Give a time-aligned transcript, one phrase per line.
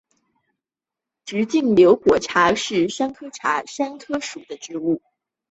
[1.25, 3.19] 直脉瘤果茶是山茶
[3.61, 4.99] 科山茶属的植物。